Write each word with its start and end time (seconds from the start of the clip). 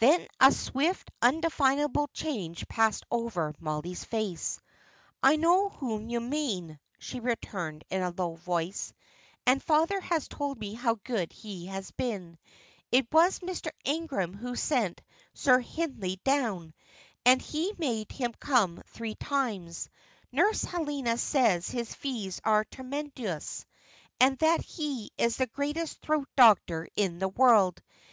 Then 0.00 0.26
a 0.40 0.50
swift, 0.50 1.08
undefinable 1.22 2.08
change 2.08 2.66
passed 2.66 3.04
over 3.12 3.54
Mollie's 3.60 4.02
face. 4.02 4.58
"I 5.22 5.36
know 5.36 5.68
whom 5.68 6.10
you 6.10 6.18
mean," 6.18 6.80
she 6.98 7.20
returned 7.20 7.84
in 7.88 8.02
a 8.02 8.10
low 8.10 8.34
voice; 8.34 8.92
"and 9.46 9.62
father 9.62 10.00
has 10.00 10.26
told 10.26 10.58
me 10.58 10.74
how 10.74 10.96
good 11.04 11.32
he 11.32 11.66
has 11.66 11.92
been. 11.92 12.38
It 12.90 13.06
was 13.12 13.38
Mr. 13.38 13.70
Ingram 13.84 14.34
who 14.34 14.56
sent 14.56 15.00
Sir 15.32 15.60
Hindley 15.60 16.20
down, 16.24 16.74
and 17.24 17.40
he 17.40 17.72
made 17.78 18.10
him 18.10 18.32
come 18.40 18.82
three 18.88 19.14
times. 19.14 19.88
Nurse 20.32 20.62
Helena 20.62 21.18
says 21.18 21.68
his 21.70 21.94
fees 21.94 22.40
are 22.42 22.64
tremendous, 22.64 23.64
and 24.18 24.36
that 24.38 24.62
he 24.62 25.12
is 25.16 25.36
the 25.36 25.46
greatest 25.46 26.00
throat 26.02 26.28
doctor 26.34 26.88
in 26.96 27.20
the 27.20 27.28
world. 27.28 27.80